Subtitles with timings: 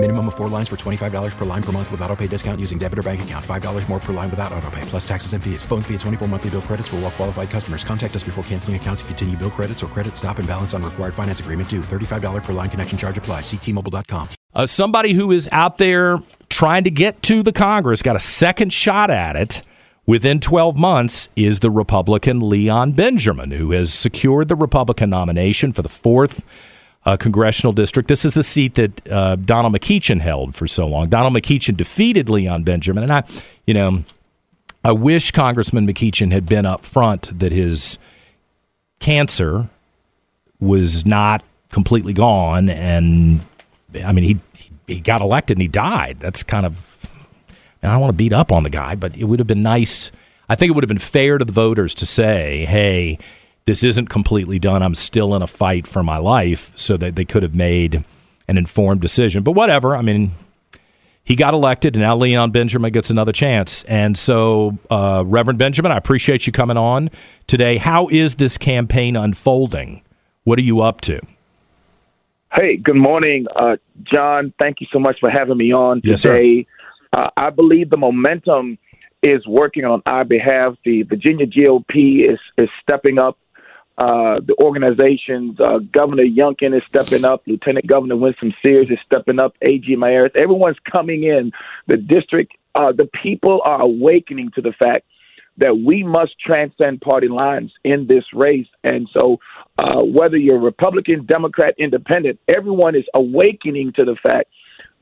[0.00, 2.78] Minimum of four lines for $25 per line per month with auto pay discount using
[2.78, 3.44] debit or bank account.
[3.44, 5.64] $5 more per line without auto pay, plus taxes and fees.
[5.64, 7.82] Phone fee at 24 monthly bill credits for all well qualified customers.
[7.82, 10.84] Contact us before canceling account to continue bill credits or credit stop and balance on
[10.84, 11.80] required finance agreement due.
[11.80, 13.40] $35 per line connection charge apply.
[13.40, 14.28] Ctmobile.com.
[14.54, 18.72] Uh, somebody who is out there trying to get to the Congress, got a second
[18.72, 19.62] shot at it
[20.06, 25.82] within 12 months, is the Republican Leon Benjamin, who has secured the Republican nomination for
[25.82, 26.44] the fourth
[27.08, 28.06] uh, congressional district.
[28.06, 31.08] This is the seat that uh, Donald McEachin held for so long.
[31.08, 33.24] Donald McEachin defeated Leon Benjamin, and I,
[33.66, 34.04] you know,
[34.84, 37.98] I wish Congressman McEachin had been up front that his
[39.00, 39.70] cancer
[40.60, 43.40] was not completely gone, and
[44.04, 44.40] I mean he
[44.86, 46.18] he got elected and he died.
[46.20, 47.10] That's kind of
[47.80, 49.62] and I don't want to beat up on the guy, but it would have been
[49.62, 50.12] nice.
[50.46, 53.18] I think it would have been fair to the voters to say, "Hey."
[53.68, 54.82] This isn't completely done.
[54.82, 58.02] I'm still in a fight for my life, so that they could have made
[58.48, 59.42] an informed decision.
[59.42, 59.94] But whatever.
[59.94, 60.30] I mean,
[61.22, 63.84] he got elected, and now Leon Benjamin gets another chance.
[63.84, 67.10] And so, uh, Reverend Benjamin, I appreciate you coming on
[67.46, 67.76] today.
[67.76, 70.00] How is this campaign unfolding?
[70.44, 71.20] What are you up to?
[72.54, 74.54] Hey, good morning, uh, John.
[74.58, 76.66] Thank you so much for having me on yes, today.
[77.12, 78.78] Uh, I believe the momentum
[79.22, 80.74] is working on our behalf.
[80.86, 83.36] The Virginia GOP is is stepping up
[83.98, 89.40] uh, the organizations, uh, Governor Youngkin is stepping up, Lieutenant Governor Winsome Sears is stepping
[89.40, 91.50] up, AG Miyares, everyone's coming in.
[91.88, 95.04] The district, uh, the people are awakening to the fact
[95.56, 98.68] that we must transcend party lines in this race.
[98.84, 99.40] And so,
[99.78, 104.48] uh, whether you're Republican, Democrat, Independent, everyone is awakening to the fact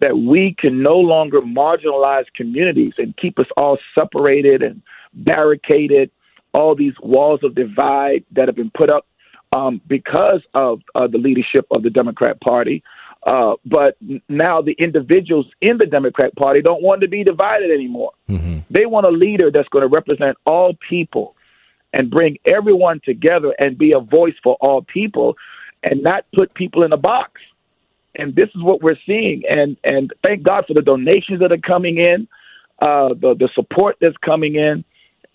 [0.00, 4.80] that we can no longer marginalize communities and keep us all separated and
[5.14, 6.12] barricaded
[6.54, 9.06] all these walls of divide that have been put up
[9.52, 12.82] um, because of uh, the leadership of the Democrat Party.
[13.26, 13.96] Uh, but
[14.28, 18.12] now the individuals in the Democrat Party don't want to be divided anymore.
[18.28, 18.58] Mm-hmm.
[18.70, 21.34] They want a leader that's going to represent all people
[21.92, 25.36] and bring everyone together and be a voice for all people
[25.82, 27.40] and not put people in a box.
[28.16, 29.42] And this is what we're seeing.
[29.48, 32.28] And and thank God for the donations that are coming in,
[32.80, 34.84] uh, the the support that's coming in,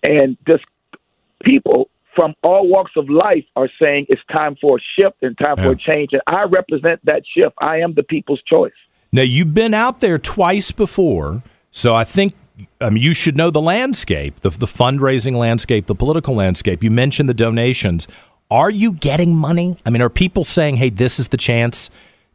[0.04, 0.64] and just
[1.44, 5.56] people from all walks of life are saying it's time for a shift and time
[5.58, 5.66] yeah.
[5.66, 6.10] for a change.
[6.12, 7.56] And I represent that shift.
[7.60, 8.74] I am the people's choice.
[9.12, 11.42] Now, you've been out there twice before,
[11.72, 12.34] so I think
[12.82, 16.84] I mean, you should know the landscape, the, the fundraising landscape, the political landscape.
[16.84, 18.08] You mentioned the donations.
[18.52, 19.78] Are you getting money?
[19.86, 21.90] I mean, are people saying, hey, this is the chance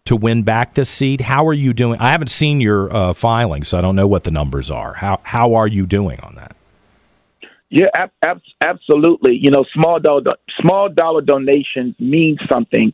[0.04, 1.22] to win back this seat?
[1.22, 1.98] How are you doing?
[2.00, 4.94] I haven't seen your uh, filing, so I don't know what the numbers are.
[4.94, 6.56] How, how are you doing on that?
[7.74, 9.34] Yeah, ab- ab- absolutely.
[9.34, 12.92] You know, small dollar small dollar donations mean something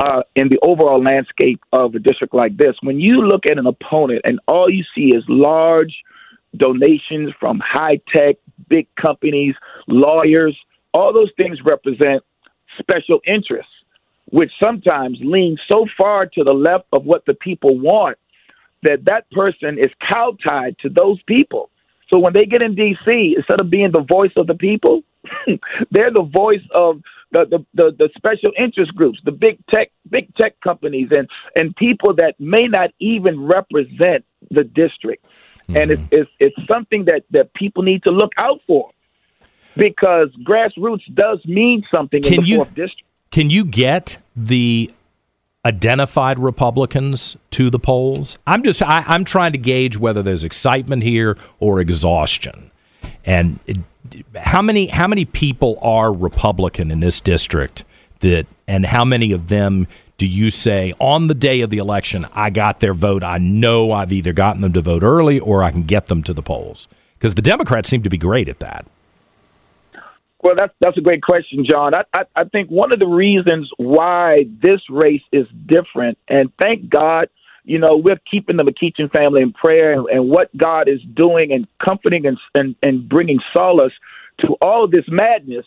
[0.00, 2.76] uh, in the overall landscape of a district like this.
[2.82, 5.96] When you look at an opponent and all you see is large
[6.58, 8.36] donations from high tech,
[8.68, 9.54] big companies,
[9.86, 10.54] lawyers,
[10.92, 12.22] all those things represent
[12.78, 13.72] special interests,
[14.26, 18.18] which sometimes lean so far to the left of what the people want
[18.82, 21.70] that that person is cow-tied to those people.
[22.08, 25.02] So when they get in D.C., instead of being the voice of the people,
[25.90, 27.02] they're the voice of
[27.32, 31.76] the, the, the, the, special interest groups, the big tech big tech companies, and and
[31.76, 35.26] people that may not even represent the district.
[35.68, 35.76] Mm-hmm.
[35.76, 38.90] And it's, it's it's something that that people need to look out for
[39.76, 43.02] because grassroots does mean something can in the you, fourth district.
[43.30, 44.90] Can you get the
[45.64, 48.38] identified Republicans to the polls?
[48.46, 52.70] I'm just I, am trying to gauge whether there's excitement here or exhaustion.
[53.24, 53.78] And it,
[54.36, 57.84] how many how many people are Republican in this district
[58.20, 59.86] that and how many of them
[60.16, 63.92] do you say on the day of the election I got their vote I know
[63.92, 66.88] I've either gotten them to vote early or I can get them to the polls
[67.18, 68.86] because the Democrats seem to be great at that.
[70.42, 71.94] Well, that's that's a great question, John.
[71.94, 76.88] I, I, I think one of the reasons why this race is different, and thank
[76.88, 77.28] God,
[77.64, 81.52] you know, we're keeping the McEachin family in prayer, and, and what God is doing
[81.52, 83.92] and comforting and, and and bringing solace
[84.40, 85.66] to all of this madness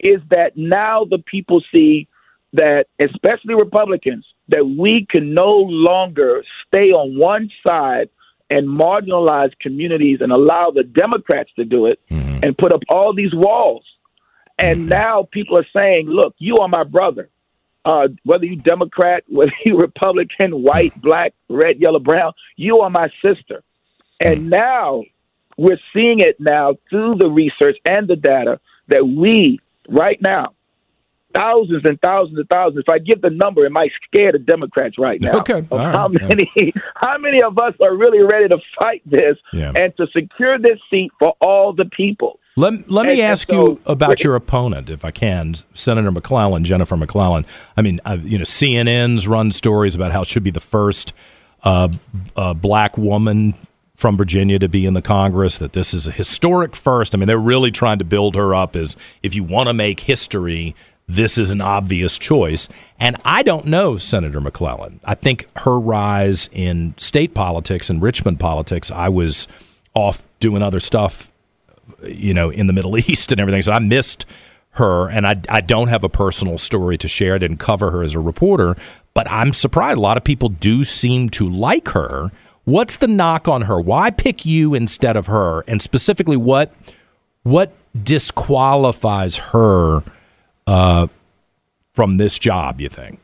[0.00, 2.08] is that now the people see
[2.52, 8.08] that, especially Republicans, that we can no longer stay on one side
[8.50, 12.42] and marginalize communities and allow the Democrats to do it mm-hmm.
[12.42, 13.84] and put up all these walls
[14.58, 17.28] and now people are saying, look, you are my brother.
[17.84, 23.08] uh, whether you Democrat, whether you Republican, white, black, red, yellow, brown, you are my
[23.22, 23.62] sister.
[24.20, 25.04] And now
[25.56, 28.58] we're seeing it now through the research and the data
[28.88, 30.54] that we, right now,
[31.34, 32.80] thousands and thousands and thousands.
[32.86, 35.38] If I give the number, it might scare the Democrats right now.
[35.40, 35.58] Okay.
[35.58, 35.94] Of All right.
[35.94, 36.50] how many
[36.96, 39.72] how many of us are really ready to fight this Yeah.
[39.76, 42.40] and to secure this seat for all the people?
[42.58, 46.10] Let, let me And- and ask so- you about your opponent, if I can, Senator
[46.10, 47.46] McClellan, Jennifer McClellan.
[47.76, 51.12] I mean, uh, you know, CNN's run stories about how it should be the first
[51.62, 51.88] uh,
[52.36, 53.54] uh, black woman
[53.96, 55.58] from Virginia to be in the Congress.
[55.58, 57.14] That this is a historic first.
[57.14, 60.00] I mean, they're really trying to build her up as if you want to make
[60.00, 60.74] history,
[61.08, 62.68] this is an obvious choice.
[63.00, 65.00] And I don't know Senator McClellan.
[65.04, 68.90] I think her rise in state politics and Richmond politics.
[68.90, 69.48] I was
[69.94, 71.32] off doing other stuff
[72.02, 73.62] you know, in the Middle East and everything.
[73.62, 74.26] So I missed
[74.72, 77.34] her, and I, I don't have a personal story to share.
[77.34, 78.76] I didn't cover her as a reporter,
[79.14, 79.98] but I'm surprised.
[79.98, 82.30] A lot of people do seem to like her.
[82.64, 83.80] What's the knock on her?
[83.80, 85.64] Why pick you instead of her?
[85.66, 86.72] And specifically, what
[87.42, 90.02] what disqualifies her
[90.66, 91.06] uh,
[91.94, 92.80] from this job?
[92.80, 93.20] You think?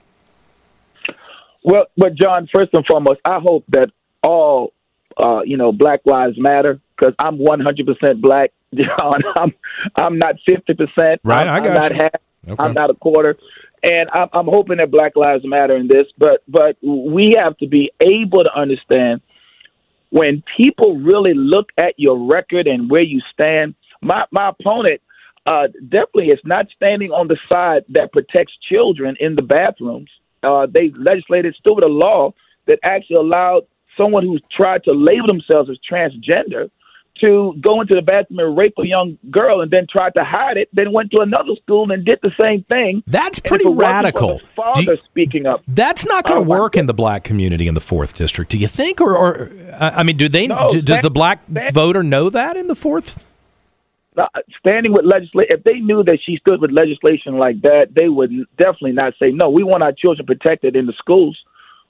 [1.63, 3.91] Well, but John, first and foremost, I hope that
[4.23, 4.73] all
[5.19, 8.53] uh, you know Black Lives Matter because I'm 100% black.
[8.75, 9.55] John, I'm
[9.95, 11.19] I'm not 50%.
[11.23, 11.99] Right, I'm, I I'm got not you.
[12.03, 12.21] half.
[12.49, 12.63] Okay.
[12.63, 13.37] I'm not a quarter.
[13.83, 17.67] And I'm, I'm hoping that Black Lives Matter in this, but but we have to
[17.67, 19.21] be able to understand
[20.11, 23.75] when people really look at your record and where you stand.
[24.01, 25.01] My my opponent
[25.47, 30.11] uh, definitely is not standing on the side that protects children in the bathrooms.
[30.43, 32.33] Uh, they legislated still with a law
[32.67, 33.67] that actually allowed
[33.97, 36.71] someone who tried to label themselves as transgender
[37.21, 40.57] to go into the bathroom and rape a young girl and then tried to hide
[40.57, 43.03] it, then went to another school and did the same thing.
[43.07, 44.39] That's pretty it wasn't for radical.
[44.39, 45.63] the Father you- speaking up.
[45.69, 48.69] That's not going to work in the black community in the fourth district, do you
[48.69, 49.01] think?
[49.01, 50.47] Or, or I mean, do they?
[50.47, 51.41] No, do- does the black
[51.73, 53.29] voter know that in the fourth?
[54.17, 54.27] uh,
[54.59, 58.31] standing with legislation, if they knew that she stood with legislation like that, they would
[58.59, 59.51] definitely not say no.
[59.51, 61.39] We want our children protected in the schools.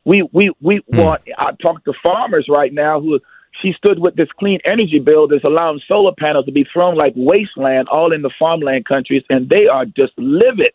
[0.04, 1.22] We we we want.
[1.38, 3.20] I talk to farmers right now who
[3.62, 7.12] she stood with this clean energy bill that's allowing solar panels to be thrown like
[7.16, 10.72] wasteland all in the farmland countries, and they are just livid.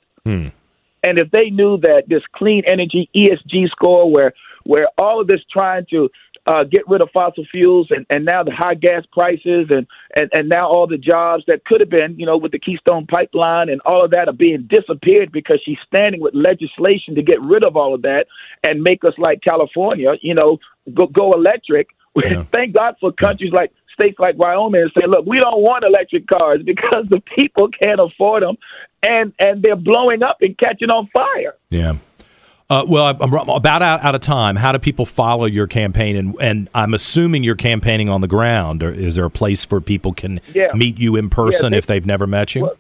[1.04, 4.34] And if they knew that this clean energy ESG score, where
[4.66, 6.10] where all of this trying to
[6.46, 10.30] uh, get rid of fossil fuels, and, and now the high gas prices, and, and
[10.34, 13.70] and now all the jobs that could have been, you know, with the Keystone Pipeline
[13.70, 17.64] and all of that are being disappeared because she's standing with legislation to get rid
[17.64, 18.26] of all of that
[18.64, 20.58] and make us like California, you know,
[20.94, 21.88] go go electric.
[22.16, 22.44] Yeah.
[22.52, 26.28] Thank God for countries like states like Wyoming and say, look, we don't want electric
[26.28, 28.58] cars because the people can't afford them,
[29.04, 31.56] and and they're blowing up and catching on fire.
[31.70, 31.96] Yeah.
[32.72, 34.56] Uh, well, I'm I'm about out, out of time.
[34.56, 36.16] How do people follow your campaign?
[36.16, 38.84] And, and I'm assuming you're campaigning on the ground.
[38.84, 40.68] Or is there a place where people can Yeah.
[40.76, 42.62] meet you in person they- if they've never met you?
[42.64, 42.76] Well,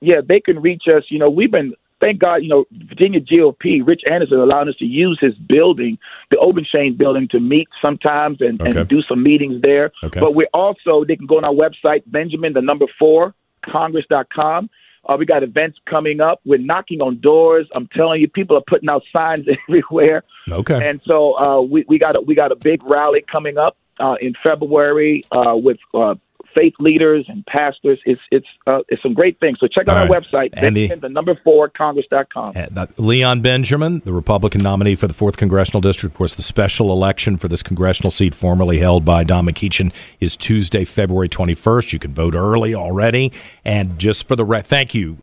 [0.00, 1.04] yeah, they can reach us.
[1.08, 2.36] You know, we've been thank God.
[2.36, 5.98] You know, Virginia GOP, Rich Anderson allowed us to use his building,
[6.30, 8.78] the Obenshain building, to meet sometimes and, Okay.
[8.80, 9.92] and do some meetings there.
[10.02, 10.20] Okay.
[10.20, 13.34] But we're also they can go on our website, Benjamin the number four
[13.64, 14.70] Congress.com.
[15.08, 16.40] Uh, we got events coming up.
[16.44, 17.68] We're knocking on doors.
[17.74, 20.24] I'm telling you, people are putting out signs everywhere.
[20.50, 20.88] okay.
[20.88, 24.16] And so uh, we we got a, we got a big rally coming up uh,
[24.20, 26.16] in February uh, with uh,
[26.56, 28.00] faith leaders and pastors.
[28.06, 29.58] It's it's uh, it's some great things.
[29.60, 30.22] So check out All our right.
[30.22, 32.48] website, Andy- Benjamin, the number four Congress.com.
[32.56, 36.12] Uh, that- Leon Benjamin, the Republican nominee for the 4th Congressional District.
[36.14, 40.34] Of course, the special election for this congressional seat formerly held by Don McEachin is
[40.36, 41.92] Tuesday, February 21st.
[41.92, 43.32] You can vote early already.
[43.64, 45.18] And just for the re- thank you.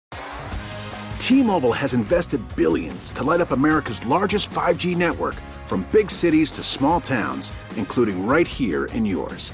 [1.17, 5.35] T-Mobile has invested billions to light up America's largest 5G network
[5.65, 9.53] from big cities to small towns, including right here in yours.